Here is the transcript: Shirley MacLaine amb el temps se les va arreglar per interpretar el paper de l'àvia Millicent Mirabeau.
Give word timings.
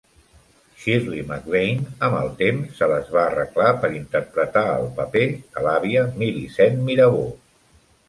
Shirley 0.83 1.19
MacLaine 1.31 1.83
amb 2.07 2.17
el 2.21 2.31
temps 2.41 2.73
se 2.81 2.89
les 2.93 3.13
va 3.17 3.27
arreglar 3.27 3.69
per 3.85 3.93
interpretar 4.01 4.67
el 4.81 4.91
paper 4.99 5.25
de 5.39 5.69
l'àvia 5.71 6.11
Millicent 6.25 6.87
Mirabeau. 6.91 7.27